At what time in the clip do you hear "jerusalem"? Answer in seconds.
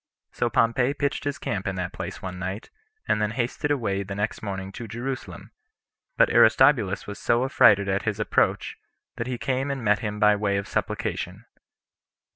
4.87-5.51